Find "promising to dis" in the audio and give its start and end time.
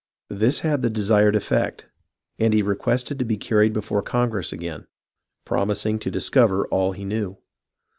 5.45-6.27